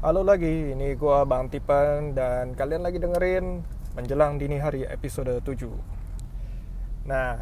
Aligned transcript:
Halo 0.00 0.24
lagi, 0.24 0.72
ini 0.72 0.96
gua 0.96 1.28
Bang 1.28 1.52
Tipan 1.52 2.16
dan 2.16 2.56
kalian 2.56 2.88
lagi 2.88 2.96
dengerin 2.96 3.60
Menjelang 3.92 4.40
Dini 4.40 4.56
Hari 4.56 4.88
episode 4.88 5.28
7 5.44 7.04
Nah, 7.04 7.36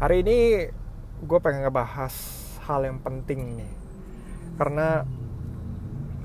hari 0.00 0.24
ini 0.24 0.72
gue 1.20 1.38
pengen 1.44 1.68
ngebahas 1.68 2.16
hal 2.64 2.88
yang 2.88 2.96
penting 3.04 3.60
nih. 3.60 3.72
Karena 4.56 5.04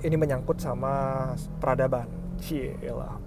ini 0.07 0.15
menyangkut 0.15 0.63
sama 0.63 1.35
peradaban. 1.59 2.07
Cielah, 2.39 3.19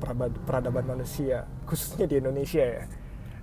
peradaban 0.48 0.88
manusia 0.88 1.44
Khususnya 1.68 2.08
di 2.08 2.24
Indonesia 2.24 2.64
ya. 2.64 2.88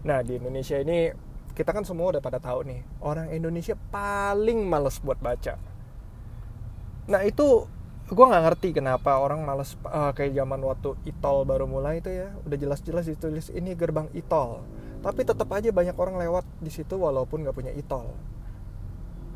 Nah, 0.01 0.25
di 0.25 0.41
Indonesia 0.41 0.81
ini 0.81 1.13
kita 1.53 1.69
kan 1.69 1.85
semua 1.85 2.17
udah 2.17 2.21
pada 2.25 2.41
tahu 2.41 2.65
nih 2.65 2.81
Orang 2.97 3.29
Indonesia 3.29 3.77
paling 3.93 4.65
males 4.65 4.97
buat 5.05 5.21
baca. 5.21 5.77
Nah 7.07 7.23
itu 7.23 7.76
gue 8.07 8.23
nggak 8.23 8.43
ngerti 8.47 8.67
kenapa 8.71 9.19
orang 9.19 9.43
males 9.43 9.75
uh, 9.83 10.15
kayak 10.15 10.31
zaman 10.31 10.63
waktu 10.63 10.95
itol 11.03 11.43
baru 11.43 11.67
mulai 11.67 11.99
itu 11.99 12.07
ya 12.07 12.31
udah 12.47 12.55
jelas-jelas 12.55 13.03
ditulis 13.03 13.51
ini 13.51 13.75
gerbang 13.75 14.07
itol. 14.15 14.63
Tapi 15.03 15.27
tetap 15.27 15.51
aja 15.51 15.75
banyak 15.75 15.95
orang 15.99 16.15
lewat 16.15 16.47
di 16.63 16.71
situ 16.71 16.95
walaupun 16.95 17.43
nggak 17.43 17.55
punya 17.55 17.75
itol. 17.75 18.15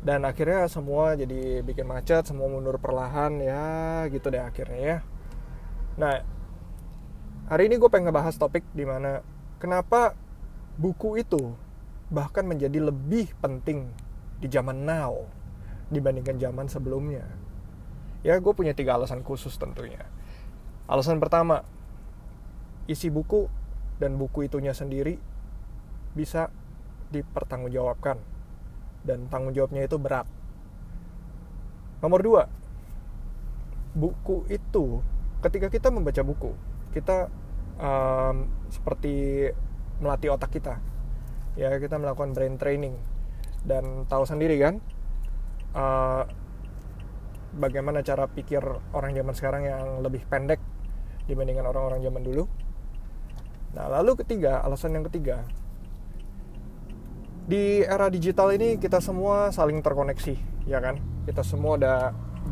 Dan 0.00 0.24
akhirnya 0.24 0.72
semua 0.72 1.12
jadi 1.14 1.60
bikin 1.60 1.84
macet 1.84 2.24
semua 2.24 2.48
mundur 2.48 2.80
perlahan 2.80 3.36
ya 3.44 4.08
gitu 4.08 4.32
deh 4.32 4.40
akhirnya 4.40 4.80
ya. 4.80 4.98
Nah 6.00 6.24
hari 7.52 7.68
ini 7.68 7.76
gue 7.76 7.92
pengen 7.92 8.08
ngebahas 8.08 8.40
topik 8.40 8.64
di 8.72 8.88
mana 8.88 9.20
kenapa 9.60 10.16
buku 10.80 11.20
itu 11.20 11.52
bahkan 12.08 12.48
menjadi 12.48 12.88
lebih 12.88 13.36
penting 13.44 13.92
di 14.40 14.48
zaman 14.48 14.88
now 14.88 15.28
dibandingkan 15.92 16.40
zaman 16.40 16.72
sebelumnya 16.72 17.41
Ya 18.22 18.38
gue 18.38 18.52
punya 18.54 18.74
tiga 18.74 18.94
alasan 18.94 19.26
khusus 19.26 19.58
tentunya. 19.58 20.06
Alasan 20.86 21.18
pertama, 21.18 21.66
isi 22.86 23.10
buku 23.10 23.50
dan 23.98 24.18
buku 24.18 24.46
itunya 24.46 24.74
sendiri 24.74 25.18
bisa 26.14 26.50
dipertanggungjawabkan 27.10 28.18
dan 29.02 29.26
tanggung 29.26 29.54
jawabnya 29.54 29.86
itu 29.86 29.98
berat. 29.98 30.26
Nomor 32.02 32.20
dua, 32.22 32.42
buku 33.92 34.48
itu 34.48 35.04
ketika 35.44 35.68
kita 35.68 35.92
membaca 35.92 36.22
buku 36.24 36.54
kita 36.96 37.28
um, 37.76 38.48
seperti 38.72 39.48
melatih 40.00 40.32
otak 40.32 40.54
kita 40.54 40.80
ya 41.58 41.76
kita 41.76 42.00
melakukan 42.00 42.32
brain 42.32 42.56
training 42.56 42.96
dan 43.68 44.08
tahu 44.08 44.24
sendiri 44.24 44.56
kan 44.56 44.80
uh, 45.76 46.24
bagaimana 47.56 48.00
cara 48.00 48.24
pikir 48.28 48.64
orang 48.96 49.12
zaman 49.12 49.34
sekarang 49.36 49.62
yang 49.68 49.84
lebih 50.00 50.24
pendek 50.28 50.58
dibandingkan 51.28 51.68
orang-orang 51.68 52.00
zaman 52.00 52.22
dulu. 52.24 52.44
Nah, 53.72 53.88
lalu 53.88 54.20
ketiga, 54.24 54.60
alasan 54.60 54.96
yang 54.96 55.04
ketiga, 55.08 55.44
di 57.48 57.80
era 57.84 58.12
digital 58.12 58.52
ini 58.52 58.76
kita 58.76 59.00
semua 59.00 59.48
saling 59.48 59.80
terkoneksi, 59.80 60.66
ya 60.68 60.80
kan? 60.80 61.00
Kita 61.24 61.40
semua 61.40 61.80
ada 61.80 61.94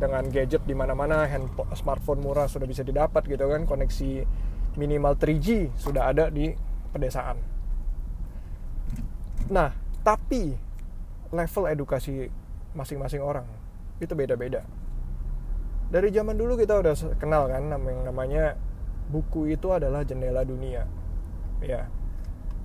dengan 0.01 0.25
gadget 0.33 0.65
di 0.65 0.73
mana-mana, 0.73 1.29
handphone, 1.29 1.69
smartphone 1.77 2.25
murah 2.25 2.49
sudah 2.49 2.65
bisa 2.65 2.81
didapat 2.81 3.27
gitu 3.29 3.45
kan, 3.53 3.69
koneksi 3.69 4.25
minimal 4.81 5.19
3G 5.19 5.77
sudah 5.77 6.09
ada 6.09 6.33
di 6.33 6.55
pedesaan. 6.95 7.37
Nah, 9.51 9.75
tapi 10.01 10.57
level 11.35 11.65
edukasi 11.69 12.31
masing-masing 12.73 13.21
orang 13.21 13.45
itu 13.99 14.15
beda-beda 14.15 14.63
dari 15.91 16.15
zaman 16.15 16.39
dulu 16.39 16.55
kita 16.55 16.79
udah 16.79 16.95
kenal 17.19 17.51
kan 17.51 17.67
yang 17.67 18.07
namanya 18.07 18.55
buku 19.11 19.51
itu 19.51 19.75
adalah 19.75 20.07
jendela 20.07 20.47
dunia. 20.47 20.87
Ya. 21.61 21.91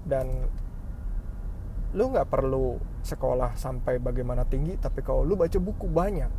Dan 0.05 0.45
lu 1.97 2.13
nggak 2.13 2.29
perlu 2.29 2.77
sekolah 3.01 3.57
sampai 3.57 3.97
bagaimana 3.97 4.45
tinggi 4.45 4.77
tapi 4.77 5.01
kalau 5.01 5.25
lu 5.25 5.33
baca 5.33 5.57
buku 5.57 5.89
banyak 5.89 6.29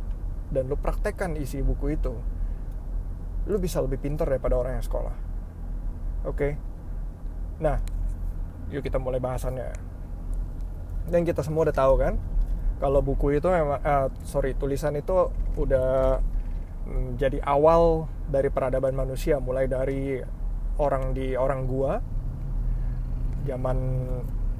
dan 0.53 0.63
lu 0.71 0.79
praktekkan 0.79 1.35
isi 1.35 1.59
buku 1.59 1.97
itu 1.97 2.13
lu 3.47 3.57
bisa 3.57 3.79
lebih 3.83 3.99
pintar 3.99 4.31
daripada 4.31 4.55
orang 4.55 4.79
yang 4.79 4.85
sekolah. 4.85 5.15
Oke? 6.27 6.35
Okay? 6.35 6.51
nah 7.57 7.81
yuk 8.69 8.85
kita 8.85 8.99
mulai 9.01 9.19
bahasannya. 9.19 9.75
Dan 11.07 11.23
kita 11.23 11.39
semua 11.43 11.67
udah 11.67 11.75
tahu 11.75 11.93
kan 11.99 12.19
kalau 12.77 13.01
buku 13.01 13.39
itu 13.39 13.47
memang 13.49 13.81
uh, 13.81 14.07
sorry 14.27 14.53
tulisan 14.53 14.93
itu 14.99 15.31
udah 15.57 16.21
jadi 17.19 17.41
awal 17.43 18.07
dari 18.27 18.47
peradaban 18.51 18.95
manusia 18.95 19.39
mulai 19.41 19.67
dari 19.67 20.19
orang 20.77 21.11
di 21.11 21.35
orang 21.35 21.61
gua 21.67 21.99
zaman 23.47 23.77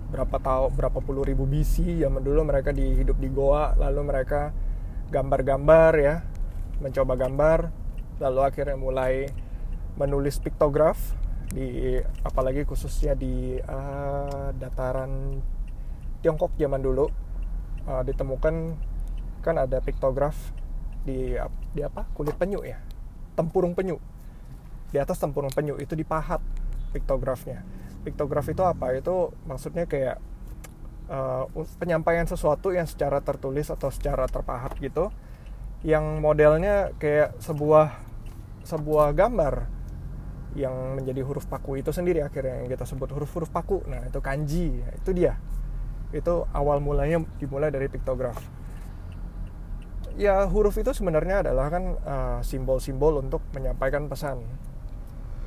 berapa 0.07 0.37
tahu 0.39 0.71
berapa 0.71 0.99
puluh 1.03 1.27
ribu 1.27 1.43
BC 1.43 1.99
zaman 1.99 2.23
dulu 2.23 2.47
mereka 2.47 2.71
dihidup 2.71 3.19
di 3.19 3.27
goa 3.27 3.75
lalu 3.75 4.07
mereka 4.07 4.55
gambar-gambar 5.11 5.91
ya 5.99 6.15
mencoba 6.79 7.19
gambar 7.19 7.59
lalu 8.23 8.39
akhirnya 8.43 8.79
mulai 8.79 9.27
menulis 9.97 10.39
piktograf 10.39 10.95
di 11.47 11.95
apalagi 12.27 12.67
khususnya 12.67 13.15
di 13.15 13.55
uh, 13.57 14.51
dataran 14.55 15.39
Tiongkok 16.19 16.57
zaman 16.57 16.81
dulu. 16.81 17.07
Uh, 17.87 18.03
ditemukan 18.03 18.75
kan 19.39 19.55
ada 19.55 19.79
piktograf 19.79 20.35
di 21.07 21.39
di 21.77 21.85
apa? 21.85 22.09
Kulit 22.17 22.33
penyu 22.33 22.65
ya. 22.65 22.81
Tempurung 23.37 23.77
penyu. 23.77 24.01
Di 24.89 24.97
atas 24.97 25.21
tempurung 25.21 25.53
penyu 25.53 25.77
itu 25.77 25.93
dipahat 25.93 26.41
piktografnya. 26.89 27.61
Piktograf 28.01 28.49
itu 28.49 28.65
apa? 28.65 28.97
Itu 28.97 29.37
maksudnya 29.45 29.85
kayak 29.85 30.17
uh, 31.13 31.45
penyampaian 31.77 32.25
sesuatu 32.25 32.73
yang 32.73 32.89
secara 32.89 33.21
tertulis 33.21 33.69
atau 33.69 33.93
secara 33.93 34.25
terpahat 34.25 34.73
gitu 34.81 35.13
yang 35.85 36.25
modelnya 36.25 36.97
kayak 36.97 37.37
sebuah 37.37 37.93
sebuah 38.65 39.13
gambar 39.13 39.69
yang 40.57 40.97
menjadi 40.97 41.21
huruf 41.21 41.45
paku 41.45 41.77
itu 41.77 41.93
sendiri 41.93 42.25
akhirnya 42.25 42.65
yang 42.65 42.73
kita 42.73 42.89
sebut 42.89 43.13
huruf-huruf 43.13 43.53
paku. 43.53 43.85
Nah 43.85 44.09
itu 44.09 44.17
kanji 44.17 44.81
itu 44.81 45.11
dia. 45.13 45.37
Itu 46.09 46.49
awal 46.49 46.81
mulanya 46.81 47.21
dimulai 47.37 47.69
dari 47.69 47.85
piktograf 47.91 48.56
ya 50.17 50.49
huruf 50.49 50.81
itu 50.81 50.89
sebenarnya 50.91 51.45
adalah 51.45 51.69
kan 51.69 51.83
uh, 52.01 52.39
simbol-simbol 52.41 53.21
untuk 53.21 53.45
menyampaikan 53.53 54.09
pesan 54.09 54.41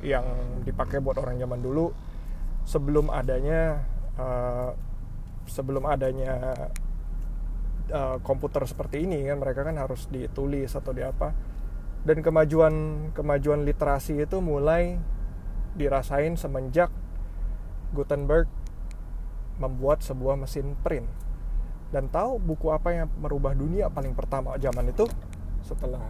yang 0.01 0.23
dipakai 0.63 1.03
buat 1.03 1.19
orang 1.19 1.37
zaman 1.37 1.59
dulu. 1.59 1.91
Sebelum 2.63 3.11
adanya 3.11 3.83
uh, 4.15 4.71
sebelum 5.45 5.83
adanya 5.83 6.55
uh, 7.91 8.17
komputer 8.23 8.63
seperti 8.63 9.03
ini 9.03 9.27
kan 9.27 9.37
mereka 9.43 9.67
kan 9.67 9.75
harus 9.75 10.07
ditulis 10.07 10.71
atau 10.71 10.95
di 10.95 11.03
apa. 11.03 11.35
Dan 12.01 12.23
kemajuan 12.25 12.73
kemajuan 13.13 13.67
literasi 13.67 14.23
itu 14.23 14.41
mulai 14.41 14.97
dirasain 15.75 16.33
semenjak 16.39 16.89
Gutenberg 17.91 18.47
membuat 19.59 20.01
sebuah 20.01 20.39
mesin 20.39 20.73
print 20.81 21.05
dan 21.91 22.07
tahu 22.07 22.39
buku 22.39 22.71
apa 22.71 22.95
yang 22.95 23.07
merubah 23.19 23.51
dunia 23.51 23.91
paling 23.91 24.15
pertama 24.15 24.55
zaman 24.55 24.89
itu? 24.89 25.05
Setelah 25.67 26.01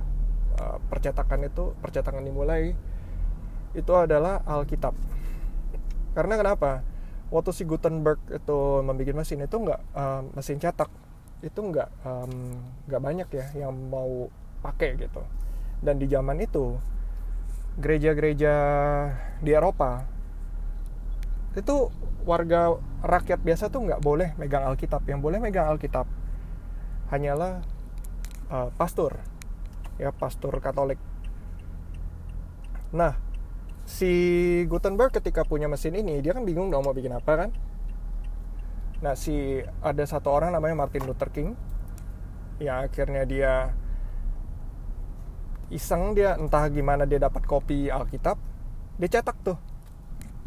uh, 0.62 0.78
percetakan 0.88 1.50
itu 1.50 1.74
percetakan 1.82 2.22
dimulai 2.22 2.78
itu 3.74 3.94
adalah 3.98 4.46
Alkitab. 4.46 4.94
Karena 6.14 6.38
kenapa? 6.38 6.86
Waktu 7.32 7.52
si 7.56 7.64
Gutenberg 7.66 8.20
itu 8.30 8.60
membuat 8.84 9.24
mesin 9.24 9.42
itu 9.42 9.56
nggak 9.58 9.82
uh, 9.98 10.22
mesin 10.38 10.62
cetak. 10.62 10.92
Itu 11.42 11.66
nggak 11.74 11.90
nggak 12.86 13.02
banyak 13.02 13.28
ya 13.34 13.66
yang 13.66 13.74
mau 13.90 14.30
pakai 14.62 14.94
gitu. 15.02 15.26
Dan 15.82 15.98
di 15.98 16.06
zaman 16.06 16.38
itu 16.38 16.78
gereja-gereja 17.82 18.54
di 19.42 19.52
Eropa 19.56 20.06
itu 21.52 21.92
warga 22.24 22.78
rakyat 23.04 23.42
biasa 23.42 23.68
tuh 23.68 23.84
nggak 23.84 24.02
boleh 24.02 24.34
megang 24.40 24.64
Alkitab. 24.68 25.04
Yang 25.10 25.20
boleh 25.20 25.40
megang 25.44 25.68
Alkitab 25.68 26.08
hanyalah 27.12 27.60
uh, 28.48 28.70
pastor. 28.76 29.20
Ya 30.00 30.16
pastor 30.16 30.56
Katolik. 30.64 30.98
Nah 32.96 33.20
si 33.84 34.12
Gutenberg 34.70 35.12
ketika 35.12 35.44
punya 35.44 35.68
mesin 35.68 35.98
ini 35.98 36.24
dia 36.24 36.32
kan 36.32 36.46
bingung 36.48 36.72
dong 36.72 36.88
mau 36.88 36.96
bikin 36.96 37.12
apa 37.12 37.48
kan? 37.48 37.50
Nah 39.02 39.18
si 39.18 39.60
ada 39.82 40.04
satu 40.06 40.30
orang 40.30 40.54
namanya 40.54 40.86
Martin 40.86 41.04
Luther 41.10 41.34
King 41.34 41.58
yang 42.62 42.86
akhirnya 42.86 43.26
dia 43.26 43.54
iseng 45.74 46.14
dia 46.14 46.38
entah 46.38 46.68
gimana 46.70 47.10
dia 47.10 47.18
dapat 47.18 47.48
kopi 47.48 47.90
Alkitab 47.90 48.38
dia 49.02 49.10
cetak 49.10 49.38
tuh 49.42 49.58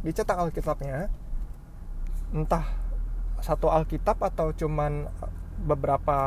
dicetak 0.04 0.36
Alkitabnya. 0.36 1.08
Entah 2.30 2.64
satu 3.40 3.72
Alkitab 3.72 4.20
atau 4.20 4.52
cuman 4.52 5.08
beberapa 5.64 6.18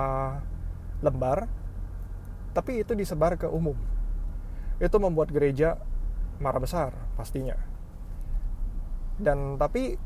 lembar 1.01 1.45
tapi 2.57 2.81
itu 2.81 2.97
disebar 2.97 3.37
ke 3.37 3.45
umum. 3.45 3.77
Itu 4.81 4.97
membuat 4.97 5.29
gereja 5.29 5.77
marah 6.41 6.61
besar 6.61 6.89
pastinya. 7.13 7.53
Dan 9.17 9.61
tapi 9.61 9.97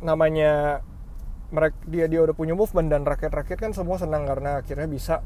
namanya 0.00 0.80
mereka 1.48 1.76
dia 1.88 2.08
dia 2.08 2.20
udah 2.24 2.36
punya 2.36 2.52
movement 2.52 2.92
dan 2.92 3.04
rakyat-rakyat 3.08 3.58
kan 3.58 3.72
semua 3.72 3.96
senang 3.96 4.28
karena 4.28 4.60
akhirnya 4.60 4.88
bisa 4.88 5.24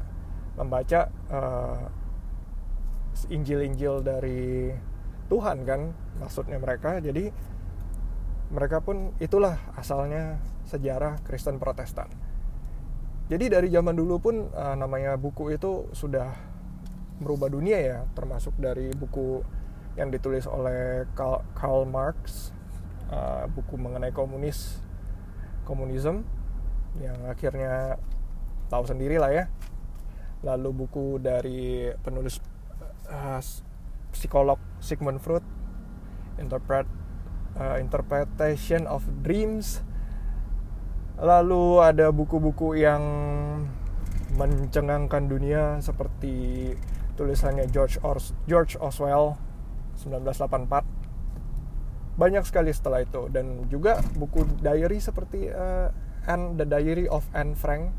membaca 0.55 1.11
uh, 1.31 1.87
Injil-Injil 3.31 4.01
dari 4.03 4.71
Tuhan 5.27 5.63
kan 5.63 5.91
maksudnya 6.19 6.59
mereka. 6.59 6.99
Jadi 6.99 7.31
mereka 8.53 8.85
pun 8.85 9.17
itulah 9.17 9.57
asalnya 9.73 10.37
sejarah 10.69 11.17
Kristen 11.25 11.57
Protestan. 11.57 12.05
Jadi 13.27 13.49
dari 13.49 13.67
zaman 13.73 13.97
dulu 13.97 14.21
pun 14.21 14.35
uh, 14.53 14.77
namanya 14.77 15.17
buku 15.17 15.57
itu 15.57 15.89
sudah 15.89 16.29
merubah 17.17 17.49
dunia 17.49 17.79
ya 17.81 17.97
termasuk 18.13 18.53
dari 18.61 18.93
buku 18.93 19.41
yang 19.97 20.13
ditulis 20.13 20.45
oleh 20.45 21.09
Karl 21.57 21.85
Marx 21.89 22.49
uh, 23.09 23.49
buku 23.49 23.77
mengenai 23.77 24.13
komunis 24.13 24.81
komunisme 25.65 26.25
yang 27.01 27.17
akhirnya 27.25 27.97
tahu 28.69 28.85
sendiri 28.85 29.17
lah 29.17 29.33
ya. 29.33 29.45
Lalu 30.45 30.85
buku 30.85 31.17
dari 31.17 31.89
penulis 32.05 32.37
uh, 33.09 33.41
psikolog 34.13 34.61
Sigmund 34.77 35.17
Freud 35.17 35.41
interpret 36.37 36.85
uh, 37.57 37.77
interpretation 37.77 38.89
of 38.89 39.05
dreams. 39.21 39.81
Lalu 41.21 41.79
ada 41.79 42.09
buku-buku 42.09 42.81
yang 42.81 43.03
mencengangkan 44.33 45.29
dunia 45.29 45.77
seperti 45.77 46.73
tulisannya 47.13 47.69
George, 47.69 48.01
Ors 48.01 48.33
George 48.49 48.73
Oswell 48.81 49.37
1984 50.01 52.17
banyak 52.17 52.45
sekali 52.45 52.73
setelah 52.73 53.05
itu. 53.05 53.29
Dan 53.29 53.69
juga 53.69 54.01
buku 54.17 54.45
diary 54.61 55.01
seperti 55.01 55.49
uh, 55.49 55.89
Anne 56.25 56.57
the 56.57 56.65
Diary 56.65 57.07
of 57.09 57.25
Anne 57.33 57.55
Frank. 57.57 57.93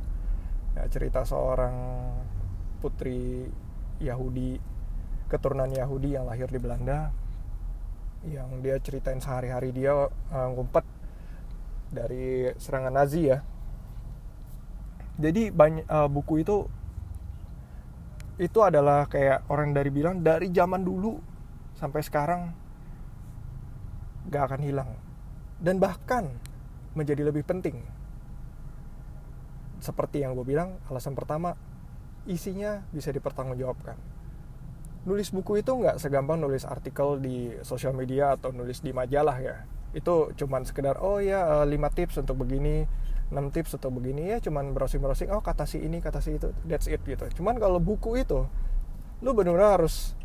Ya, 0.75 0.91
cerita 0.91 1.23
seorang 1.23 1.75
putri 2.83 3.47
Yahudi 4.03 4.59
keturunan 5.31 5.71
Yahudi 5.71 6.19
yang 6.19 6.27
lahir 6.27 6.51
di 6.51 6.59
Belanda 6.59 7.15
yang 8.29 8.65
dia 8.65 8.81
ceritain 8.81 9.21
sehari-hari 9.21 9.75
dia 9.75 9.93
uh, 10.09 10.49
ngumpet 10.53 10.85
dari 11.93 12.51
serangan 12.57 12.95
Nazi 12.95 13.29
ya. 13.29 13.39
Jadi 15.21 15.53
banyak 15.55 15.87
uh, 15.87 16.09
buku 16.11 16.43
itu 16.43 16.67
itu 18.35 18.59
adalah 18.59 19.07
kayak 19.07 19.47
orang 19.47 19.71
dari 19.71 19.91
bilang 19.95 20.19
dari 20.19 20.51
zaman 20.51 20.83
dulu 20.83 21.15
sampai 21.79 22.01
sekarang 22.03 22.41
gak 24.33 24.51
akan 24.51 24.61
hilang. 24.65 24.91
Dan 25.61 25.79
bahkan 25.79 26.35
menjadi 26.99 27.31
lebih 27.31 27.47
penting. 27.47 27.79
Seperti 29.79 30.25
yang 30.25 30.35
gue 30.35 30.47
bilang 30.49 30.81
alasan 30.91 31.15
pertama 31.15 31.55
isinya 32.25 32.81
bisa 32.91 33.13
dipertanggungjawabkan 33.13 34.24
nulis 35.05 35.29
buku 35.29 35.61
itu 35.61 35.73
nggak 35.77 36.01
segampang 36.01 36.41
nulis 36.41 36.65
artikel 36.65 37.21
di 37.21 37.53
sosial 37.61 37.93
media 37.93 38.37
atau 38.37 38.51
nulis 38.57 38.81
di 38.81 38.91
majalah 38.97 39.37
ya. 39.37 39.57
Itu 39.93 40.33
cuman 40.35 40.65
sekedar 40.65 40.99
oh 40.99 41.21
ya 41.21 41.63
5 41.63 41.69
eh, 41.69 41.93
tips 41.93 42.15
untuk 42.25 42.45
begini 42.45 42.89
6 43.29 43.55
tips 43.55 43.77
untuk 43.77 44.01
begini. 44.01 44.33
Ya 44.33 44.41
cuman 44.41 44.73
browsing-browsing 44.73 45.29
oh 45.29 45.45
kata 45.45 45.69
si 45.69 45.85
ini 45.85 46.01
kata 46.01 46.25
si 46.25 46.41
itu 46.41 46.57
that's 46.65 46.89
it 46.89 47.05
gitu. 47.05 47.29
Cuman 47.37 47.61
kalau 47.61 47.79
buku 47.79 48.17
itu 48.17 48.49
lu 49.21 49.31
benar-benar 49.37 49.81
harus 49.81 50.17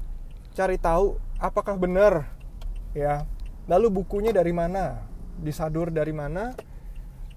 cari 0.55 0.79
tahu 0.79 1.19
apakah 1.37 1.75
benar 1.75 2.31
ya. 2.95 3.27
Lalu 3.67 4.01
bukunya 4.01 4.31
dari 4.33 4.55
mana 4.55 5.05
disadur 5.43 5.91
dari 5.91 6.15
mana 6.15 6.55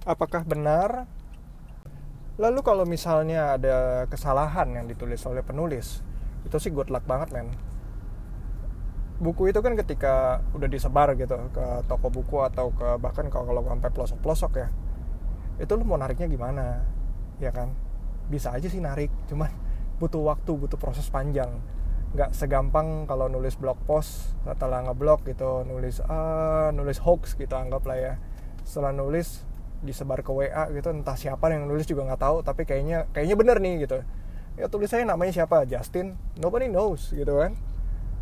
apakah 0.07 0.47
benar. 0.47 1.11
Lalu 2.41 2.65
kalau 2.65 2.89
misalnya 2.89 3.61
ada 3.61 4.09
kesalahan 4.09 4.73
yang 4.73 4.87
ditulis 4.89 5.21
oleh 5.29 5.45
penulis 5.45 6.01
itu 6.43 6.57
sih 6.59 6.71
good 6.75 6.91
luck 6.91 7.05
banget 7.07 7.31
men. 7.35 7.49
Buku 9.23 9.55
itu 9.55 9.63
kan 9.63 9.79
ketika 9.79 10.43
udah 10.51 10.67
disebar 10.67 11.15
gitu 11.15 11.39
ke 11.55 11.67
toko 11.87 12.11
buku 12.11 12.43
atau 12.43 12.75
ke 12.75 12.99
bahkan 12.99 13.31
kalau 13.31 13.63
sampai 13.63 13.91
pelosok-pelosok 13.95 14.53
ya 14.59 14.69
itu 15.61 15.73
lu 15.79 15.85
mau 15.87 16.01
nariknya 16.01 16.27
gimana 16.27 16.83
ya 17.39 17.55
kan? 17.55 17.71
Bisa 18.27 18.51
aja 18.55 18.67
sih 18.67 18.83
narik 18.83 19.13
cuman 19.31 19.51
butuh 20.01 20.23
waktu 20.23 20.51
butuh 20.59 20.79
proses 20.81 21.07
panjang. 21.07 21.63
Nggak 22.13 22.35
segampang 22.37 23.07
kalau 23.07 23.31
nulis 23.31 23.57
blog 23.57 23.79
post 23.87 24.37
setelah 24.45 24.85
ngeblog 24.85 25.25
gitu 25.25 25.65
nulis 25.65 26.03
uh, 26.05 26.75
nulis 26.75 26.99
hoax 26.99 27.39
gitu 27.39 27.55
anggaplah 27.55 27.97
ya. 27.97 28.15
Setelah 28.67 28.91
nulis 28.91 29.47
disebar 29.83 30.23
ke 30.23 30.31
WA 30.31 30.71
gitu 30.71 30.95
entah 30.95 31.19
siapa 31.19 31.51
yang 31.51 31.67
nulis 31.67 31.91
juga 31.91 32.07
nggak 32.07 32.23
tahu 32.23 32.37
tapi 32.47 32.63
kayaknya 32.63 33.11
kayaknya 33.11 33.35
bener 33.35 33.59
nih 33.59 33.75
gitu 33.83 33.99
ya 34.57 34.69
tulis 34.69 34.93
saya 34.93 35.07
namanya 35.07 35.33
siapa? 35.33 35.65
Justin. 35.65 36.17
Nobody 36.41 36.69
knows 36.69 37.13
gitu 37.13 37.41
kan? 37.41 37.57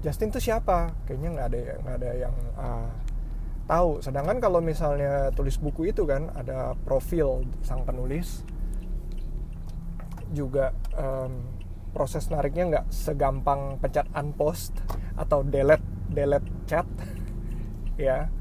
Justin 0.01 0.33
tuh 0.33 0.41
siapa? 0.41 0.97
Kayaknya 1.05 1.29
nggak 1.37 1.47
ada 1.53 1.59
nggak 1.85 1.97
ada 2.01 2.11
yang 2.17 2.37
uh, 2.57 2.89
tahu. 3.69 4.01
Sedangkan 4.01 4.41
kalau 4.41 4.65
misalnya 4.65 5.29
tulis 5.37 5.61
buku 5.61 5.93
itu 5.93 6.09
kan 6.09 6.33
ada 6.33 6.73
profil 6.87 7.45
sang 7.61 7.85
penulis. 7.85 8.43
Juga 10.33 10.73
um, 10.97 11.45
proses 11.91 12.31
nariknya 12.31 12.65
nggak 12.71 12.87
segampang 12.95 13.77
pencet 13.83 14.07
unpost 14.15 14.73
atau 15.19 15.45
delete 15.45 15.85
delete 16.11 16.49
chat. 16.67 16.87
Ya. 18.01 18.33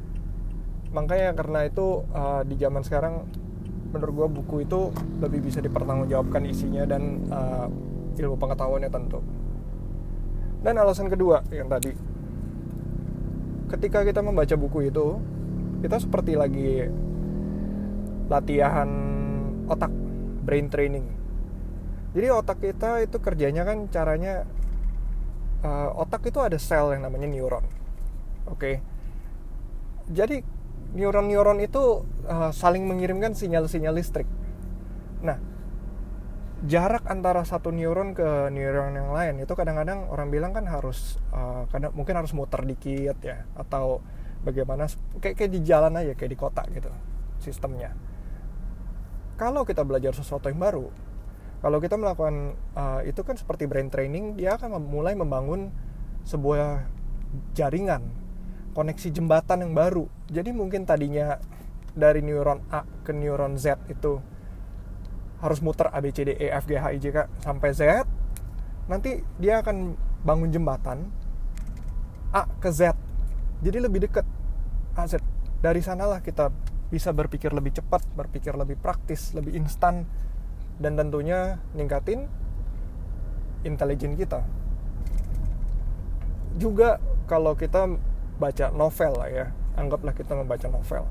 Makanya 0.96 1.36
karena 1.36 1.68
itu 1.68 2.08
uh, 2.16 2.48
di 2.48 2.56
zaman 2.56 2.80
sekarang 2.80 3.28
menurut 3.90 4.14
gue 4.14 4.28
buku 4.42 4.56
itu 4.66 4.94
lebih 5.22 5.50
bisa 5.50 5.60
dipertanggungjawabkan 5.60 6.46
isinya 6.46 6.86
dan 6.86 7.26
uh, 7.30 7.68
ilmu 8.18 8.36
pengetahuannya 8.38 8.90
tentu. 8.92 9.20
Dan 10.60 10.76
alasan 10.78 11.08
kedua 11.08 11.42
yang 11.50 11.72
tadi. 11.72 11.96
Ketika 13.70 14.02
kita 14.02 14.20
membaca 14.26 14.56
buku 14.58 14.90
itu 14.90 15.22
kita 15.80 16.02
seperti 16.02 16.34
lagi 16.36 16.90
latihan 18.28 18.90
otak 19.70 19.94
brain 20.46 20.68
training. 20.68 21.06
Jadi 22.14 22.28
otak 22.34 22.60
kita 22.62 23.06
itu 23.06 23.22
kerjanya 23.22 23.64
kan 23.64 23.86
caranya 23.94 24.46
uh, 25.62 25.94
otak 25.94 26.30
itu 26.30 26.42
ada 26.42 26.58
sel 26.58 26.94
yang 26.94 27.06
namanya 27.06 27.30
neuron. 27.30 27.66
Oke? 28.50 28.58
Okay? 28.58 28.76
jadi 30.10 30.42
neuron-neuron 30.94 31.62
itu 31.62 32.06
uh, 32.26 32.52
saling 32.54 32.86
mengirimkan 32.86 33.38
sinyal-sinyal 33.38 33.94
listrik. 33.94 34.26
Nah 35.22 35.38
jarak 36.68 37.08
antara 37.08 37.48
satu 37.48 37.72
neuron 37.72 38.12
ke 38.12 38.52
neuron 38.52 38.92
yang 38.92 39.16
lain 39.16 39.40
itu 39.40 39.54
kadang-kadang 39.56 40.12
orang 40.12 40.28
bilang 40.28 40.52
kan 40.52 40.68
harus 40.68 41.16
uh, 41.32 41.64
kadang 41.72 41.96
mungkin 41.96 42.20
harus 42.20 42.36
muter 42.36 42.68
dikit 42.68 43.16
ya 43.24 43.48
atau 43.56 44.04
bagaimana 44.44 44.92
kayak 45.24 45.40
kayak 45.40 45.52
di 45.56 45.64
jalan 45.64 45.96
aja 45.96 46.12
kayak 46.20 46.32
di 46.36 46.40
kota 46.40 46.64
gitu 46.76 46.92
sistemnya. 47.40 47.96
Kalau 49.40 49.64
kita 49.64 49.88
belajar 49.88 50.12
sesuatu 50.12 50.52
yang 50.52 50.60
baru 50.60 50.92
kalau 51.60 51.84
kita 51.84 52.00
melakukan 52.00 52.56
uh, 52.76 53.04
itu 53.04 53.20
kan 53.24 53.36
seperti 53.36 53.68
brain 53.68 53.92
training 53.92 54.40
dia 54.40 54.56
akan 54.56 54.80
mulai 54.80 55.12
membangun 55.16 55.72
sebuah 56.24 56.88
jaringan 57.56 58.04
koneksi 58.80 59.12
jembatan 59.12 59.68
yang 59.68 59.76
baru. 59.76 60.08
Jadi 60.32 60.56
mungkin 60.56 60.88
tadinya 60.88 61.36
dari 61.92 62.24
neuron 62.24 62.64
A 62.72 62.88
ke 63.04 63.12
neuron 63.12 63.60
Z 63.60 63.76
itu 63.92 64.24
harus 65.44 65.60
muter 65.60 65.92
A 65.92 66.00
B 66.00 66.16
C 66.16 66.24
D 66.24 66.32
E 66.40 66.48
F 66.48 66.64
G 66.64 66.80
H 66.80 66.96
I 66.96 67.00
J 67.04 67.06
K 67.12 67.18
sampai 67.44 67.76
Z 67.76 68.08
nanti 68.88 69.20
dia 69.36 69.60
akan 69.60 70.00
bangun 70.24 70.48
jembatan 70.48 71.12
A 72.32 72.48
ke 72.64 72.72
Z. 72.72 72.96
Jadi 73.60 73.84
lebih 73.84 74.08
dekat 74.08 74.24
A 74.96 75.04
Z. 75.12 75.20
Dari 75.60 75.84
sanalah 75.84 76.24
kita 76.24 76.48
bisa 76.88 77.12
berpikir 77.12 77.52
lebih 77.52 77.76
cepat 77.76 78.08
berpikir 78.16 78.56
lebih 78.56 78.80
praktis 78.80 79.36
lebih 79.36 79.60
instan 79.60 80.08
dan 80.80 80.96
tentunya 80.96 81.60
ningkatin 81.76 82.32
intelijen 83.68 84.16
kita. 84.16 84.40
Juga 86.56 87.04
kalau 87.28 87.60
kita 87.60 88.09
baca 88.40 88.72
novel 88.72 89.12
lah 89.20 89.30
ya. 89.30 89.46
Anggaplah 89.76 90.16
kita 90.16 90.34
membaca 90.34 90.66
novel. 90.72 91.04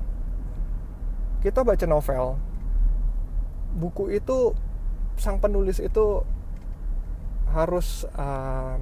Kita 1.39 1.63
baca 1.63 1.85
novel 1.87 2.49
buku 3.69 4.09
itu 4.17 4.57
sang 5.19 5.37
penulis 5.37 5.77
itu 5.77 6.25
harus 7.53 8.05
um, 8.17 8.79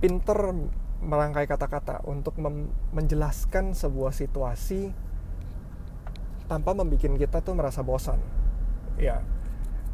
pinter 0.00 0.54
merangkai 0.98 1.46
kata-kata 1.46 2.02
untuk 2.08 2.34
menjelaskan 2.90 3.76
sebuah 3.76 4.10
situasi 4.10 4.90
tanpa 6.48 6.72
membuat 6.72 7.04
kita 7.04 7.38
tuh 7.44 7.54
merasa 7.54 7.84
bosan. 7.84 8.18
Ya 8.98 9.22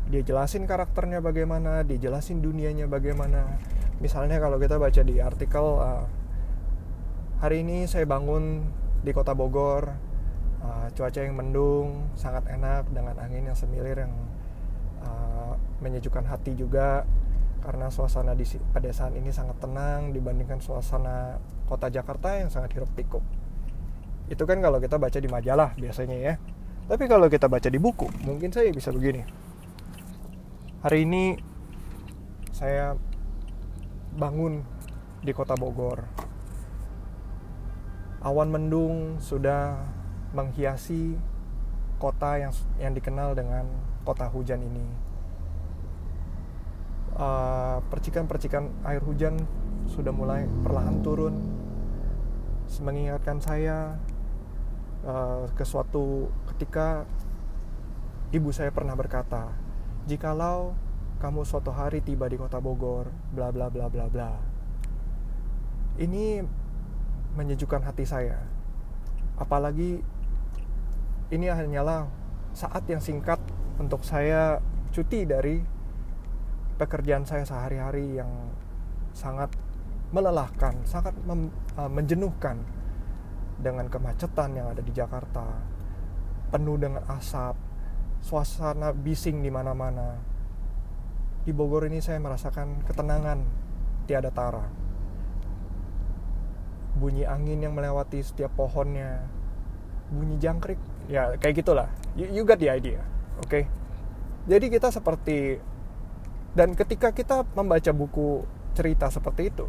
dia 0.05 0.21
jelasin 0.21 0.69
karakternya 0.69 1.25
bagaimana 1.25 1.81
dia 1.81 1.97
jelasin 1.97 2.45
dunianya 2.45 2.85
bagaimana 2.85 3.57
misalnya 4.05 4.37
kalau 4.37 4.61
kita 4.61 4.77
baca 4.77 5.01
di 5.01 5.17
artikel 5.17 5.65
uh, 5.81 6.05
hari 7.41 7.65
ini 7.65 7.89
saya 7.89 8.05
bangun 8.05 8.61
di 9.01 9.17
kota 9.17 9.33
Bogor 9.33 9.89
uh, 10.61 10.87
cuaca 10.93 11.25
yang 11.25 11.33
mendung 11.33 12.13
sangat 12.13 12.45
enak 12.53 12.85
dengan 12.93 13.17
angin 13.17 13.49
yang 13.49 13.57
semilir 13.57 14.05
yang 14.05 14.13
uh, 15.01 15.57
menyejukkan 15.81 16.29
hati 16.29 16.53
juga 16.53 17.09
karena 17.65 17.89
suasana 17.89 18.37
di 18.37 18.45
pedesaan 18.77 19.17
ini 19.17 19.33
sangat 19.33 19.57
tenang 19.65 20.13
dibandingkan 20.13 20.61
suasana 20.61 21.41
kota 21.65 21.89
Jakarta 21.89 22.37
yang 22.37 22.53
sangat 22.53 22.77
hiruk 22.77 22.93
pikuk. 22.93 23.25
Itu 24.29 24.45
kan 24.45 24.61
kalau 24.61 24.85
kita 24.85 25.01
baca 25.01 25.17
di 25.17 25.33
majalah 25.33 25.73
biasanya 25.81 26.17
ya. 26.21 26.37
Tapi 26.85 27.09
kalau 27.09 27.33
kita 27.33 27.49
baca 27.49 27.73
di 27.73 27.81
buku 27.81 28.05
mungkin 28.29 28.53
saya 28.53 28.69
bisa 28.69 28.93
begini. 28.93 29.25
Hari 30.85 31.09
ini 31.09 31.41
saya 32.53 33.01
bangun 34.15 34.63
di 35.27 35.35
kota 35.35 35.59
Bogor. 35.59 36.07
Awan 38.25 38.49
mendung 38.49 39.19
sudah 39.21 39.85
menghiasi 40.33 41.19
kota 41.99 42.41
yang 42.41 42.53
yang 42.81 42.93
dikenal 42.95 43.35
dengan 43.37 43.69
kota 44.07 44.31
hujan 44.31 44.63
ini. 44.65 44.87
Uh, 47.15 47.79
percikan-percikan 47.95 48.71
air 48.83 48.99
hujan 49.03 49.39
sudah 49.87 50.11
mulai 50.11 50.47
perlahan 50.63 51.03
turun. 51.03 51.35
Mengingatkan 52.83 53.39
saya 53.39 54.01
uh, 55.07 55.47
ke 55.55 55.63
suatu 55.63 56.27
ketika 56.55 57.07
ibu 58.35 58.51
saya 58.51 58.75
pernah 58.75 58.99
berkata, 58.99 59.53
"Jikalau 60.11 60.75
kamu 61.19 61.47
suatu 61.47 61.71
hari 61.75 62.01
tiba 62.01 62.27
di 62.31 62.39
kota 62.39 62.59
Bogor, 62.59 63.11
bla 63.35 63.51
bla 63.51 63.71
bla 63.71 63.87
bla 63.91 64.07
bla." 64.11 64.31
Ini 65.99 66.43
menyejukkan 67.35 67.83
hati 67.87 68.07
saya. 68.07 68.39
Apalagi 69.39 70.03
ini 71.35 71.47
hanyalah 71.51 72.07
saat 72.55 72.87
yang 72.87 73.03
singkat 73.03 73.43
untuk 73.83 74.07
saya 74.07 74.63
cuti 74.95 75.27
dari 75.27 75.59
pekerjaan 76.79 77.27
saya 77.27 77.43
sehari-hari 77.43 78.23
yang 78.23 78.31
sangat 79.15 79.51
melelahkan, 80.15 80.79
sangat 80.87 81.15
uh, 81.27 81.91
menjenuhkan 81.91 82.63
dengan 83.59 83.91
kemacetan 83.91 84.55
yang 84.55 84.71
ada 84.71 84.83
di 84.83 84.95
Jakarta, 84.95 85.47
penuh 86.51 86.79
dengan 86.79 87.03
asap, 87.11 87.59
suasana 88.23 88.95
bising 88.95 89.43
di 89.43 89.51
mana-mana. 89.51 90.34
Di 91.45 91.53
Bogor 91.53 91.85
ini 91.89 92.01
saya 92.01 92.21
merasakan 92.21 92.85
ketenangan 92.89 93.45
tiada 94.09 94.33
tara. 94.33 94.65
Bunyi 96.97 97.29
angin 97.29 97.61
yang 97.61 97.77
melewati 97.77 98.25
setiap 98.25 98.55
pohonnya, 98.57 99.29
bunyi 100.09 100.41
jangkrik, 100.41 100.81
ya 101.11 101.37
kayak 101.37 101.61
gitulah. 101.61 101.89
You, 102.17 102.31
you 102.31 102.43
got 102.47 102.63
the 102.63 102.71
idea, 102.71 103.05
oke? 103.43 103.51
Okay? 103.51 103.65
Jadi 104.49 104.73
kita 104.73 104.89
seperti 104.95 105.59
dan 106.55 106.73
ketika 106.79 107.11
kita 107.11 107.43
membaca 107.59 107.91
buku 107.91 108.47
cerita 108.79 109.11
seperti 109.11 109.51
itu 109.51 109.67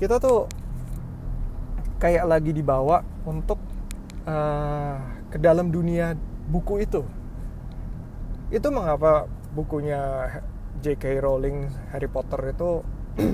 kita 0.00 0.18
tuh 0.18 0.48
kayak 2.00 2.24
lagi 2.26 2.50
dibawa 2.50 3.04
untuk 3.24 3.60
uh, 4.26 4.96
ke 5.28 5.38
dalam 5.38 5.70
dunia 5.70 6.16
buku 6.48 6.82
itu 6.82 7.04
itu 8.48 8.68
mengapa 8.72 9.28
bukunya 9.54 10.28
J.K. 10.84 11.24
Rowling 11.24 11.72
Harry 11.96 12.12
Potter 12.12 12.52
itu 12.52 12.84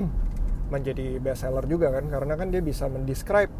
menjadi 0.73 1.19
bestseller 1.19 1.67
juga 1.67 1.91
kan 1.91 2.07
karena 2.07 2.39
kan 2.39 2.47
dia 2.47 2.63
bisa 2.63 2.87
mendescribe 2.87 3.51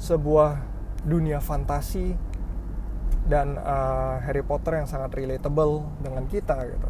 sebuah 0.00 0.56
dunia 1.04 1.44
fantasi 1.44 2.16
dan 3.28 3.60
uh, 3.60 4.24
Harry 4.24 4.40
Potter 4.40 4.80
yang 4.80 4.88
sangat 4.88 5.12
relatable 5.20 5.84
dengan 6.00 6.24
kita 6.24 6.56
gitu 6.64 6.88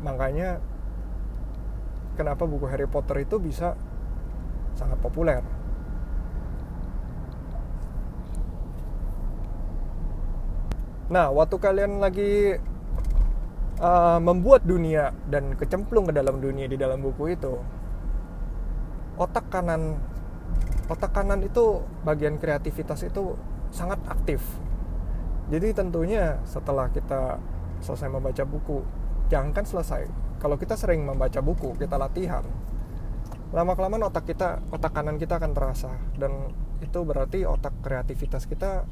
makanya 0.00 0.64
kenapa 2.16 2.48
buku 2.48 2.64
Harry 2.64 2.88
Potter 2.88 3.20
itu 3.20 3.36
bisa 3.36 3.76
sangat 4.76 4.96
populer 5.04 5.44
nah 11.12 11.28
waktu 11.28 11.56
kalian 11.60 12.00
lagi 12.00 12.56
uh, 13.80 14.18
membuat 14.20 14.64
dunia 14.64 15.12
dan 15.28 15.56
kecemplung 15.56 16.08
ke 16.08 16.14
dalam 16.16 16.40
dunia 16.40 16.68
di 16.68 16.76
dalam 16.76 17.00
buku 17.00 17.36
itu 17.36 17.54
otak 19.16 19.48
kanan 19.48 19.96
otak 20.86 21.12
kanan 21.12 21.40
itu 21.42 21.82
bagian 22.04 22.38
kreativitas 22.38 23.02
itu 23.02 23.34
sangat 23.72 23.98
aktif. 24.06 24.40
Jadi 25.46 25.74
tentunya 25.74 26.42
setelah 26.42 26.90
kita 26.90 27.38
selesai 27.82 28.08
membaca 28.10 28.44
buku 28.46 28.82
jangan 29.26 29.50
kan 29.54 29.64
selesai. 29.66 30.06
Kalau 30.36 30.60
kita 30.60 30.76
sering 30.76 31.02
membaca 31.02 31.40
buku 31.40 31.74
kita 31.80 31.96
latihan 31.96 32.44
lama 33.54 33.78
kelamaan 33.78 34.10
otak 34.10 34.26
kita 34.26 34.58
otak 34.74 34.92
kanan 34.92 35.16
kita 35.16 35.40
akan 35.40 35.52
terasa. 35.56 35.90
Dan 36.14 36.52
itu 36.84 37.02
berarti 37.02 37.48
otak 37.48 37.72
kreativitas 37.80 38.44
kita 38.44 38.84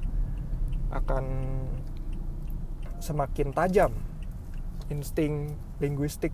akan 0.94 1.24
semakin 3.02 3.52
tajam 3.52 3.92
insting 4.92 5.56
linguistik 5.80 6.32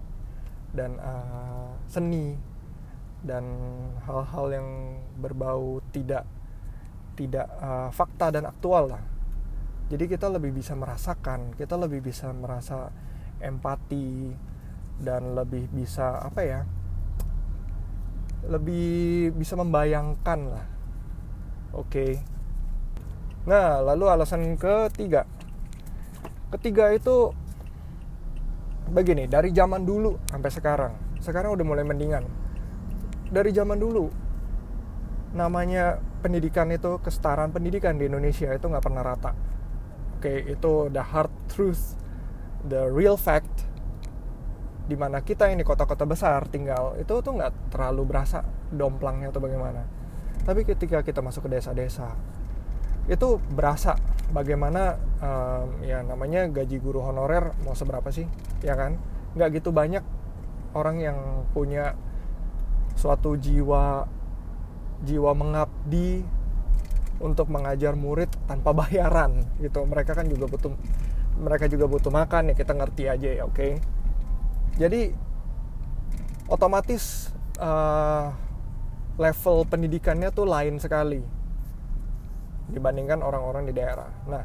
dan 0.75 0.99
uh, 1.02 1.75
seni 1.90 2.38
dan 3.21 3.45
hal-hal 4.09 4.47
yang 4.50 4.69
berbau 5.21 5.85
tidak 5.92 6.25
tidak 7.19 7.47
uh, 7.61 7.92
fakta 7.92 8.33
dan 8.33 8.49
aktual 8.49 8.88
lah. 8.97 9.02
Jadi 9.90 10.07
kita 10.07 10.30
lebih 10.30 10.54
bisa 10.54 10.73
merasakan 10.78 11.52
kita 11.59 11.75
lebih 11.76 12.00
bisa 12.00 12.30
merasa 12.33 12.95
empati 13.42 14.30
dan 15.00 15.35
lebih 15.35 15.66
bisa 15.73 16.21
apa 16.21 16.40
ya 16.45 16.61
lebih 18.47 19.35
bisa 19.37 19.59
membayangkan 19.59 20.40
lah. 20.49 20.66
Oke. 21.76 21.87
Okay. 21.87 22.12
nah 23.45 23.80
lalu 23.85 24.04
alasan 24.09 24.57
ketiga. 24.57 25.28
Ketiga 26.50 26.92
itu 26.92 27.33
begini 28.90 29.30
dari 29.30 29.54
zaman 29.54 29.87
dulu 29.87 30.18
sampai 30.26 30.50
sekarang 30.50 30.92
sekarang 31.20 31.52
udah 31.54 31.66
mulai 31.68 31.85
mendingan. 31.85 32.25
Dari 33.30 33.54
zaman 33.54 33.78
dulu 33.78 34.11
namanya 35.30 36.02
pendidikan 36.25 36.66
itu 36.75 36.99
kesetaraan 36.99 37.54
pendidikan 37.54 37.94
di 37.94 38.11
Indonesia 38.11 38.50
itu 38.50 38.66
nggak 38.66 38.82
pernah 38.82 39.02
rata. 39.04 39.32
Oke 40.18 40.42
itu 40.49 40.90
the 40.90 41.04
hard 41.04 41.30
truth 41.47 41.94
the 42.66 42.90
real 42.90 43.14
fact 43.14 43.68
di 44.90 44.99
mana 44.99 45.23
kita 45.23 45.47
ini 45.47 45.62
kota-kota 45.62 46.02
besar 46.02 46.50
tinggal 46.50 46.99
itu 46.99 47.23
tuh 47.23 47.32
nggak 47.38 47.70
terlalu 47.70 48.02
berasa 48.11 48.42
domplangnya 48.75 49.30
atau 49.30 49.38
bagaimana. 49.38 49.87
Tapi 50.42 50.66
ketika 50.66 51.04
kita 51.06 51.23
masuk 51.23 51.47
ke 51.47 51.61
desa-desa 51.61 52.16
itu 53.06 53.38
berasa 53.54 53.94
bagaimana 54.30 54.96
um, 55.20 55.82
ya 55.84 56.02
namanya 56.06 56.46
gaji 56.50 56.78
guru 56.78 57.02
honorer 57.02 57.54
mau 57.66 57.75
seberapa 57.75 58.08
sih 58.14 58.26
ya 58.64 58.75
kan? 58.75 58.96
Nggak 59.37 59.62
gitu 59.62 59.70
banyak 59.75 60.02
orang 60.75 60.96
yang 61.02 61.18
punya 61.50 61.99
suatu 62.94 63.34
jiwa 63.34 64.06
jiwa 65.02 65.32
mengabdi 65.32 66.22
untuk 67.20 67.52
mengajar 67.52 67.99
murid 67.99 68.30
tanpa 68.46 68.72
bayaran 68.87 69.44
gitu. 69.58 69.82
Mereka 69.84 70.14
kan 70.14 70.26
juga 70.30 70.46
butuh 70.49 70.72
mereka 71.40 71.66
juga 71.66 71.87
butuh 71.88 72.12
makan 72.12 72.52
ya 72.52 72.54
kita 72.54 72.72
ngerti 72.75 73.04
aja 73.06 73.28
ya 73.40 73.44
oke? 73.46 73.54
Okay? 73.54 73.72
jadi 74.80 75.12
otomatis 76.49 77.28
uh, 77.60 78.32
level 79.20 79.68
pendidikannya 79.68 80.32
tuh 80.32 80.49
lain 80.49 80.80
sekali 80.80 81.20
dibandingkan 82.71 83.21
orang-orang 83.21 83.67
di 83.69 83.75
daerah. 83.75 84.11
Nah 84.27 84.43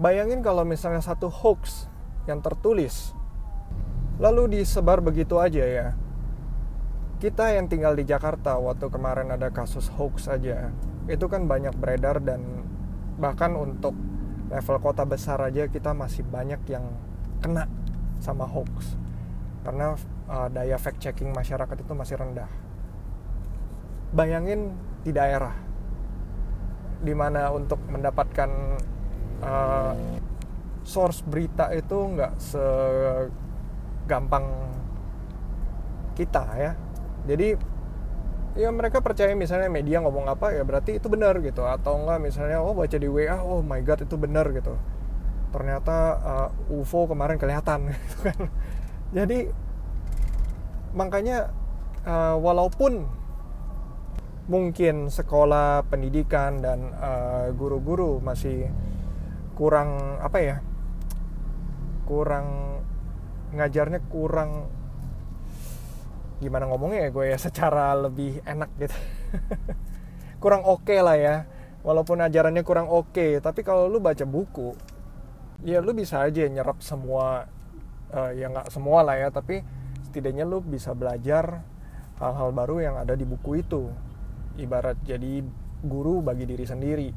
bayangin 0.00 0.40
kalau 0.40 0.64
misalnya 0.64 1.04
satu 1.04 1.28
hoax 1.28 1.88
yang 2.24 2.40
tertulis 2.40 3.12
lalu 4.22 4.60
disebar 4.60 5.02
begitu 5.04 5.38
aja 5.38 5.64
ya. 5.64 5.88
Kita 7.22 7.54
yang 7.54 7.70
tinggal 7.70 7.94
di 7.94 8.02
Jakarta 8.02 8.58
waktu 8.58 8.90
kemarin 8.90 9.30
ada 9.30 9.54
kasus 9.54 9.86
hoax 9.94 10.26
aja 10.26 10.74
itu 11.06 11.26
kan 11.26 11.46
banyak 11.46 11.74
beredar 11.78 12.18
dan 12.22 12.66
bahkan 13.18 13.54
untuk 13.54 13.94
level 14.50 14.78
kota 14.82 15.06
besar 15.06 15.38
aja 15.42 15.70
kita 15.70 15.94
masih 15.94 16.26
banyak 16.26 16.58
yang 16.66 16.84
kena 17.38 17.70
sama 18.18 18.46
hoax. 18.46 18.98
Karena 19.62 19.94
uh, 20.26 20.48
daya 20.50 20.78
fact 20.78 20.98
checking 20.98 21.30
masyarakat 21.30 21.78
itu 21.78 21.92
masih 21.94 22.18
rendah. 22.18 22.50
Bayangin 24.12 24.74
di 25.02 25.14
daerah 25.14 25.71
di 27.02 27.12
mana 27.12 27.50
untuk 27.50 27.82
mendapatkan 27.90 28.50
uh, 29.42 29.94
source 30.86 31.26
berita 31.26 31.70
itu 31.74 31.94
nggak 31.94 32.32
segampang 32.38 34.46
kita 36.14 36.44
ya. 36.58 36.72
Jadi 37.26 37.48
ya 38.52 38.68
mereka 38.68 39.00
percaya 39.00 39.32
misalnya 39.32 39.72
media 39.72 40.04
ngomong 40.04 40.28
apa 40.28 40.52
ya 40.54 40.62
berarti 40.62 40.98
itu 40.98 41.10
benar 41.10 41.38
gitu. 41.42 41.66
Atau 41.66 42.02
enggak 42.02 42.22
misalnya 42.22 42.62
oh 42.62 42.74
baca 42.74 42.96
di 42.98 43.08
WA 43.10 43.42
oh 43.42 43.62
my 43.62 43.82
god 43.82 44.06
itu 44.06 44.14
benar 44.14 44.46
gitu. 44.54 44.74
Ternyata 45.52 45.96
uh, 46.22 46.72
UFO 46.72 47.10
kemarin 47.10 47.38
kelihatan 47.38 47.88
gitu 47.92 48.16
kan. 48.30 48.38
Jadi 49.12 49.38
makanya 50.92 51.48
uh, 52.04 52.36
walaupun 52.36 53.21
mungkin 54.50 55.06
sekolah 55.06 55.86
pendidikan 55.86 56.58
dan 56.58 56.90
uh, 56.98 57.46
guru-guru 57.54 58.18
uh, 58.18 58.22
masih 58.22 58.66
kurang 59.54 60.18
apa 60.18 60.38
ya 60.42 60.56
kurang 62.08 62.78
ngajarnya 63.54 64.00
kurang 64.10 64.66
gimana 66.42 66.66
ngomongnya 66.66 67.06
ya 67.06 67.10
gue 67.14 67.26
ya 67.30 67.38
secara 67.38 67.94
lebih 67.94 68.42
enak 68.42 68.70
gitu. 68.74 68.98
Kurang 70.42 70.66
oke 70.66 70.90
okay 70.90 70.98
lah 70.98 71.14
ya 71.14 71.46
walaupun 71.86 72.18
ajarannya 72.18 72.66
kurang 72.66 72.90
oke 72.90 73.14
okay, 73.14 73.38
tapi 73.38 73.62
kalau 73.62 73.86
lu 73.86 74.02
baca 74.02 74.26
buku 74.26 74.74
ya 75.62 75.78
lu 75.78 75.94
bisa 75.94 76.22
aja 76.22 76.42
nyerap 76.46 76.82
semua 76.82 77.46
uh, 78.10 78.30
ya 78.34 78.50
nggak 78.50 78.70
semua 78.70 79.06
lah 79.06 79.18
ya 79.18 79.30
tapi 79.30 79.62
setidaknya 80.06 80.42
lu 80.42 80.58
bisa 80.58 80.94
belajar 80.94 81.62
hal-hal 82.18 82.50
baru 82.50 82.76
yang 82.82 82.94
ada 82.98 83.14
di 83.14 83.22
buku 83.22 83.62
itu 83.62 83.90
ibarat 84.58 84.98
jadi 85.04 85.44
guru 85.82 86.20
bagi 86.20 86.44
diri 86.48 86.64
sendiri. 86.66 87.08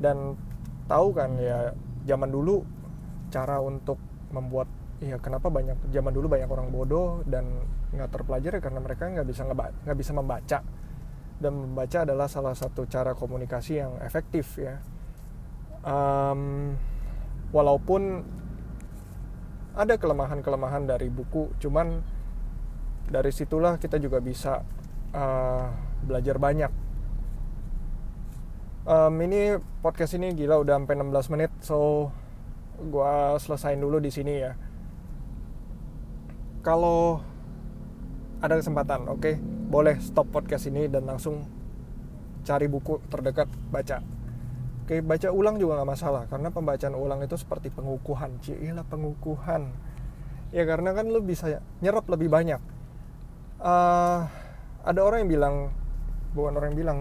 Dan 0.00 0.36
tahu 0.88 1.08
kan 1.12 1.36
ya 1.36 1.72
zaman 2.08 2.30
dulu 2.32 2.64
cara 3.30 3.60
untuk 3.62 4.00
membuat 4.34 4.66
ya 5.00 5.16
kenapa 5.16 5.48
banyak 5.48 5.80
zaman 5.88 6.12
dulu 6.12 6.28
banyak 6.28 6.50
orang 6.50 6.68
bodoh 6.68 7.24
dan 7.24 7.64
nggak 7.90 8.10
terpelajari 8.12 8.60
karena 8.60 8.80
mereka 8.84 9.08
nggak 9.08 9.26
bisa 9.28 9.42
nggak 9.48 9.98
bisa 9.98 10.12
membaca. 10.14 10.58
Dan 11.40 11.52
membaca 11.56 12.04
adalah 12.04 12.28
salah 12.28 12.52
satu 12.52 12.84
cara 12.84 13.16
komunikasi 13.16 13.80
yang 13.80 13.96
efektif 14.04 14.60
ya. 14.60 14.76
Um, 15.80 16.76
walaupun 17.50 18.20
ada 19.72 19.96
kelemahan-kelemahan 19.96 20.84
dari 20.84 21.08
buku 21.08 21.56
cuman 21.56 22.04
dari 23.10 23.32
situlah 23.32 23.80
kita 23.80 23.98
juga 23.98 24.20
bisa 24.20 24.62
uh, 25.14 25.89
belajar 26.04 26.36
banyak 26.40 26.72
um, 28.88 29.14
ini 29.20 29.56
podcast 29.84 30.16
ini 30.16 30.32
gila 30.32 30.60
udah 30.60 30.80
sampai 30.80 30.96
16 30.96 31.32
menit 31.32 31.52
so 31.60 32.08
gue 32.80 33.14
selesain 33.38 33.76
dulu 33.76 34.00
di 34.00 34.08
sini 34.08 34.34
ya 34.40 34.52
kalau 36.60 37.24
ada 38.40 38.56
kesempatan, 38.56 39.04
oke, 39.08 39.20
okay, 39.20 39.34
boleh 39.40 40.00
stop 40.00 40.28
podcast 40.32 40.68
ini 40.68 40.88
dan 40.88 41.04
langsung 41.04 41.44
cari 42.44 42.68
buku 42.68 43.00
terdekat 43.12 43.48
baca. 43.68 44.00
Oke, 44.84 44.96
okay, 44.96 45.00
baca 45.04 45.28
ulang 45.28 45.60
juga 45.60 45.80
nggak 45.80 45.90
masalah 45.92 46.24
karena 46.28 46.48
pembacaan 46.48 46.96
ulang 46.96 47.20
itu 47.24 47.36
seperti 47.36 47.68
pengukuhan. 47.72 48.40
Cilah 48.40 48.84
pengukuhan. 48.88 49.72
Ya 50.52 50.64
karena 50.64 50.96
kan 50.96 51.08
lu 51.08 51.20
bisa 51.24 51.60
nyerap 51.84 52.08
lebih 52.08 52.32
banyak. 52.32 52.60
Uh, 53.60 54.24
ada 54.84 55.00
orang 55.04 55.24
yang 55.24 55.30
bilang, 55.32 55.54
bukan 56.32 56.56
orang 56.56 56.74
yang 56.74 56.80
bilang, 56.80 56.98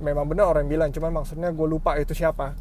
memang 0.00 0.26
benar 0.28 0.52
orang 0.52 0.68
yang 0.68 0.72
bilang, 0.80 0.90
cuman 0.92 1.22
maksudnya 1.22 1.50
gue 1.52 1.66
lupa 1.68 1.96
itu 1.96 2.12
siapa. 2.12 2.56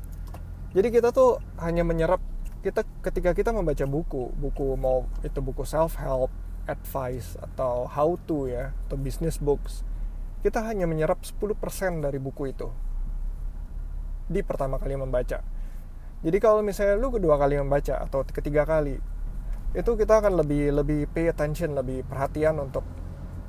Jadi 0.76 0.92
kita 0.92 1.16
tuh 1.16 1.40
hanya 1.64 1.88
menyerap 1.88 2.20
kita 2.66 2.82
ketika 3.06 3.32
kita 3.38 3.54
membaca 3.54 3.86
buku, 3.86 4.34
buku 4.36 4.74
mau 4.76 5.06
itu 5.22 5.40
buku 5.40 5.64
self 5.64 5.96
help, 6.02 6.34
advice 6.66 7.38
atau 7.38 7.86
how 7.86 8.18
to 8.26 8.50
ya, 8.50 8.74
atau 8.88 8.98
business 8.98 9.38
books, 9.38 9.86
kita 10.42 10.66
hanya 10.66 10.90
menyerap 10.90 11.22
10% 11.22 11.56
dari 12.02 12.18
buku 12.18 12.52
itu 12.52 12.68
di 14.26 14.42
pertama 14.42 14.82
kali 14.82 14.98
membaca. 14.98 15.46
Jadi 16.26 16.38
kalau 16.42 16.66
misalnya 16.66 16.98
lu 16.98 17.14
kedua 17.14 17.38
kali 17.38 17.62
membaca 17.62 18.02
atau 18.02 18.26
ketiga 18.26 18.66
kali, 18.66 18.98
itu 19.78 19.92
kita 19.94 20.24
akan 20.26 20.42
lebih 20.42 20.74
lebih 20.74 21.06
pay 21.14 21.30
attention, 21.30 21.78
lebih 21.78 22.02
perhatian 22.10 22.58
untuk 22.58 22.82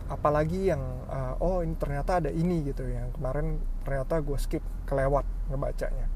apalagi 0.06 0.70
yang 0.70 0.82
uh, 1.10 1.34
oh 1.42 1.62
ini 1.62 1.74
ternyata 1.78 2.22
ada 2.22 2.30
ini 2.30 2.62
gitu. 2.66 2.86
Yang 2.86 3.14
kemarin 3.18 3.58
ternyata 3.82 4.22
gue 4.22 4.38
skip 4.38 4.62
kelewat 4.86 5.26
ngebacanya. 5.50 6.06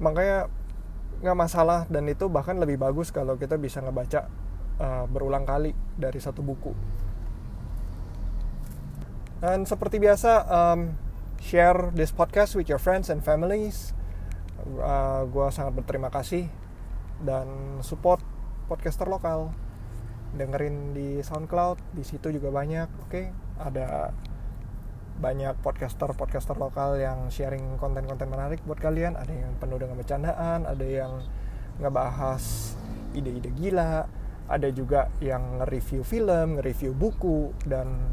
Makanya 0.00 0.48
nggak 1.22 1.38
masalah 1.38 1.86
dan 1.86 2.08
itu 2.10 2.26
bahkan 2.26 2.58
lebih 2.58 2.80
bagus 2.82 3.14
kalau 3.14 3.38
kita 3.38 3.54
bisa 3.54 3.78
ngebaca 3.78 4.26
uh, 4.82 5.04
berulang 5.06 5.46
kali 5.46 5.72
dari 5.94 6.18
satu 6.18 6.42
buku. 6.42 6.72
Dan 9.42 9.66
seperti 9.66 9.98
biasa 9.98 10.46
um, 10.46 10.94
share 11.42 11.90
this 11.98 12.14
podcast 12.14 12.54
with 12.54 12.70
your 12.70 12.78
friends 12.78 13.10
and 13.10 13.26
families. 13.26 13.90
Uh, 14.62 14.78
eh, 14.78 15.20
gue 15.26 15.46
sangat 15.50 15.74
berterima 15.74 16.06
kasih 16.06 16.46
dan 17.26 17.82
support 17.82 18.22
podcaster 18.70 19.10
lokal 19.10 19.50
dengerin 20.32 20.96
di 20.96 21.20
SoundCloud 21.20 21.92
di 21.92 22.02
situ 22.04 22.32
juga 22.32 22.48
banyak 22.48 22.88
oke 23.04 23.08
okay? 23.08 23.26
ada 23.60 24.10
banyak 25.22 25.54
podcaster-podcaster 25.62 26.58
lokal 26.58 26.98
yang 26.98 27.30
sharing 27.30 27.78
konten-konten 27.78 28.26
menarik 28.26 28.58
buat 28.66 28.82
kalian. 28.82 29.14
Ada 29.14 29.30
yang 29.30 29.54
penuh 29.62 29.78
dengan 29.78 29.94
bercandaan, 29.94 30.66
ada 30.66 30.82
yang 30.82 31.22
ngebahas 31.78 32.74
ide-ide 33.14 33.54
gila, 33.54 34.10
ada 34.50 34.68
juga 34.74 35.12
yang 35.22 35.62
nge-review 35.62 36.02
film, 36.02 36.58
nge-review 36.58 36.90
buku 36.96 37.54
dan 37.62 38.10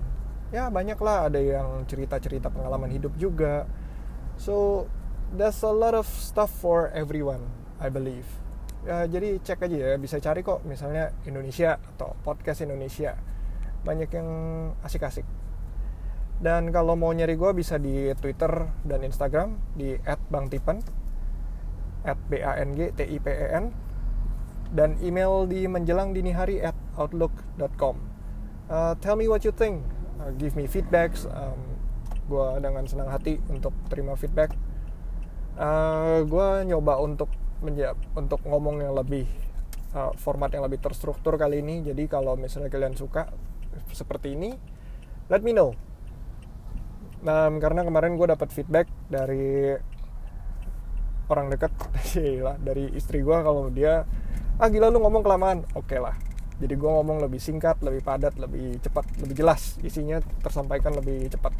ya 0.54 0.70
banyak 0.70 0.98
lah 1.02 1.30
ada 1.30 1.42
yang 1.42 1.84
cerita-cerita 1.90 2.54
pengalaman 2.54 2.94
hidup 2.94 3.18
juga. 3.18 3.66
So 4.38 4.86
there's 5.34 5.66
a 5.66 5.74
lot 5.74 5.98
of 5.98 6.06
stuff 6.06 6.54
for 6.54 6.94
everyone, 6.94 7.50
I 7.82 7.90
believe. 7.90 8.28
Ya, 8.88 9.04
jadi 9.12 9.44
cek 9.44 9.68
aja 9.68 9.76
ya, 9.76 9.92
bisa 10.00 10.24
cari 10.24 10.40
kok 10.40 10.64
misalnya 10.64 11.12
Indonesia 11.28 11.76
atau 11.96 12.16
podcast 12.24 12.64
Indonesia. 12.64 13.20
Banyak 13.84 14.10
yang 14.12 14.30
asik-asik 14.84 15.28
dan 16.40 16.72
kalau 16.72 16.96
mau 16.96 17.12
nyari 17.12 17.36
gue 17.36 17.52
bisa 17.52 17.76
di 17.76 18.08
Twitter 18.16 18.72
dan 18.88 19.04
Instagram 19.04 19.60
di 19.76 20.00
@bangtipen 20.32 20.80
@b-a-n-g-t-i-p-e-n 22.08 23.66
dan 24.72 24.90
email 25.04 25.44
di 25.52 25.68
menjelang 25.68 26.16
dini 26.16 26.32
hari 26.32 26.64
at 26.64 26.78
outlook.com. 26.96 28.00
Uh, 28.72 28.96
tell 29.04 29.20
me 29.20 29.28
what 29.28 29.44
you 29.44 29.52
think, 29.52 29.84
uh, 30.24 30.32
give 30.40 30.56
me 30.56 30.64
feedbacks. 30.64 31.28
Um, 31.28 31.76
gue 32.32 32.48
dengan 32.64 32.88
senang 32.88 33.12
hati 33.12 33.44
untuk 33.52 33.76
terima 33.92 34.16
feedback. 34.16 34.56
Uh, 35.60 36.24
gue 36.24 36.72
nyoba 36.72 37.04
untuk 37.04 37.28
untuk 38.16 38.40
ngomong 38.48 38.80
yang 38.84 38.96
lebih 38.96 39.28
uh, 39.94 40.14
format 40.18 40.52
yang 40.54 40.66
lebih 40.66 40.82
terstruktur 40.82 41.36
kali 41.36 41.62
ini. 41.64 41.82
Jadi 41.86 42.06
kalau 42.10 42.36
misalnya 42.38 42.70
kalian 42.70 42.96
suka 42.96 43.30
seperti 43.94 44.36
ini, 44.36 44.54
let 45.32 45.42
me 45.42 45.54
know. 45.54 45.74
Nah, 47.20 47.52
karena 47.60 47.84
kemarin 47.84 48.16
gue 48.16 48.28
dapat 48.32 48.50
feedback 48.56 48.88
dari 49.12 49.76
orang 51.30 51.52
dekat 51.54 51.70
lah 52.46 52.58
dari 52.58 52.90
istri 52.98 53.22
gue 53.22 53.38
kalau 53.46 53.70
dia 53.70 54.02
ah 54.58 54.68
gila 54.72 54.90
lu 54.92 55.04
ngomong 55.04 55.24
kelamaan. 55.24 55.68
Oke 55.76 55.96
okay 55.96 56.00
lah. 56.02 56.16
Jadi 56.60 56.76
gue 56.76 56.92
ngomong 56.92 57.24
lebih 57.24 57.40
singkat 57.40 57.80
lebih 57.80 58.04
padat 58.04 58.36
lebih 58.36 58.80
cepat 58.84 59.08
lebih 59.24 59.36
jelas. 59.36 59.80
Isinya 59.84 60.20
tersampaikan 60.44 60.96
lebih 60.96 61.32
cepat. 61.32 61.56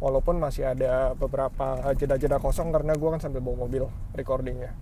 Walaupun 0.00 0.40
masih 0.40 0.64
ada 0.64 1.12
beberapa 1.12 1.92
jeda-jeda 1.92 2.40
kosong 2.40 2.72
karena 2.72 2.96
gue 2.96 3.08
kan 3.12 3.20
sambil 3.20 3.44
bawa 3.44 3.68
mobil 3.68 3.84
recordingnya 4.16 4.72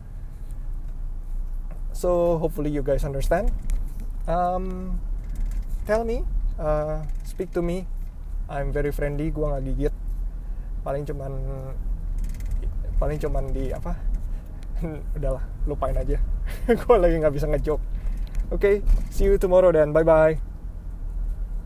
so 1.99 2.39
hopefully 2.39 2.71
you 2.71 2.87
guys 2.87 3.03
understand. 3.03 3.51
Um, 4.31 4.95
tell 5.91 6.07
me 6.07 6.23
uh, 6.63 7.03
speak 7.27 7.51
to 7.59 7.63
me. 7.65 7.91
I'm 8.47 8.71
very 8.71 8.95
friendly 8.95 9.35
gue 9.35 9.43
nggak 9.43 9.65
gigit. 9.75 9.95
Paling 10.87 11.03
cuman 11.03 11.33
paling 13.03 13.19
cuman 13.19 13.51
di 13.51 13.75
apa? 13.75 13.99
Udahlah 15.19 15.43
lupain 15.67 15.99
aja. 15.99 16.23
Gue 16.87 16.97
lagi 16.97 17.19
nggak 17.19 17.35
bisa 17.35 17.51
ngejok 17.51 17.99
oke 18.49 18.65
okay, 18.65 18.81
see 19.13 19.29
you 19.29 19.37
tomorrow 19.37 19.69
dan 19.69 19.93
bye 19.93 20.05
bye 20.05 20.41